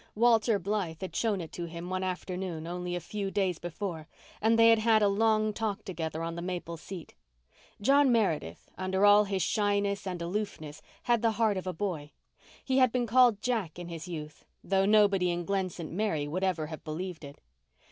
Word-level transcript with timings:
Walter 0.15 0.57
Blythe 0.57 0.99
had 1.01 1.15
shown 1.15 1.41
it 1.41 1.51
to 1.51 1.65
him 1.65 1.91
one 1.91 2.03
afternoon 2.03 2.65
only 2.65 2.95
a 2.95 2.99
few 2.99 3.29
days 3.29 3.59
before, 3.59 4.07
and 4.41 4.57
they 4.57 4.69
had 4.69 4.79
had 4.79 5.03
a 5.03 5.07
long 5.07 5.53
talk 5.53 5.85
together 5.85 6.23
on 6.23 6.33
the 6.33 6.41
maple 6.41 6.75
seat. 6.75 7.13
John 7.79 8.11
Meredith, 8.11 8.67
under 8.79 9.05
all 9.05 9.25
his 9.25 9.43
shyness 9.43 10.07
and 10.07 10.19
aloofness, 10.19 10.81
had 11.03 11.21
the 11.21 11.33
heart 11.33 11.55
of 11.55 11.67
a 11.67 11.71
boy. 11.73 12.13
He 12.65 12.79
had 12.79 12.91
been 12.91 13.05
called 13.05 13.43
Jack 13.43 13.77
in 13.77 13.89
his 13.89 14.07
youth, 14.07 14.43
though 14.63 14.87
nobody 14.87 15.29
in 15.29 15.45
Glen 15.45 15.69
St. 15.69 15.91
Mary 15.91 16.27
would 16.27 16.43
ever 16.43 16.65
have 16.65 16.83
believed 16.83 17.23
it. 17.23 17.39